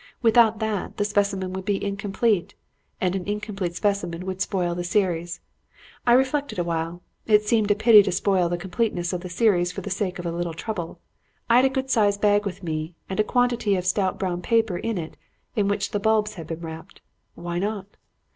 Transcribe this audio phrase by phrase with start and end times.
[0.23, 2.55] Without that, the specimen would be incomplete;
[2.99, 5.41] and an incomplete specimen would spoil the series.
[6.07, 7.03] I reflected awhile.
[7.27, 10.25] It seemed a pity to spoil the completeness of the series for the sake of
[10.25, 10.99] a little trouble.
[11.51, 14.79] I had a good sized bag with me and a quantity of stout brown paper
[14.79, 15.17] in it
[15.55, 17.01] in which the bulbs had been wrapped.
[17.35, 17.85] Why not?